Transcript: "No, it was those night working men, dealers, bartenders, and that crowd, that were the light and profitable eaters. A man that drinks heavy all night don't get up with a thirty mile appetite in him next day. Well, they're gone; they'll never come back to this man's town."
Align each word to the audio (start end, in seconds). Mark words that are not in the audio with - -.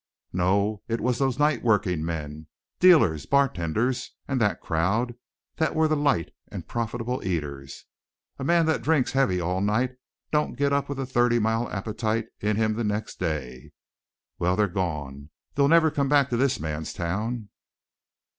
"No, 0.33 0.81
it 0.87 0.99
was 0.99 1.19
those 1.19 1.37
night 1.37 1.61
working 1.61 2.03
men, 2.03 2.47
dealers, 2.79 3.27
bartenders, 3.27 4.09
and 4.27 4.41
that 4.41 4.59
crowd, 4.59 5.13
that 5.57 5.75
were 5.75 5.87
the 5.87 5.95
light 5.95 6.33
and 6.51 6.67
profitable 6.67 7.23
eaters. 7.23 7.85
A 8.39 8.43
man 8.43 8.65
that 8.65 8.81
drinks 8.81 9.11
heavy 9.11 9.39
all 9.39 9.61
night 9.61 9.91
don't 10.31 10.57
get 10.57 10.73
up 10.73 10.89
with 10.89 10.99
a 10.99 11.05
thirty 11.05 11.37
mile 11.37 11.69
appetite 11.69 12.25
in 12.39 12.55
him 12.55 12.73
next 12.87 13.19
day. 13.19 13.73
Well, 14.39 14.55
they're 14.55 14.67
gone; 14.67 15.29
they'll 15.53 15.67
never 15.67 15.91
come 15.91 16.09
back 16.09 16.31
to 16.31 16.37
this 16.37 16.59
man's 16.59 16.93
town." 16.93 17.49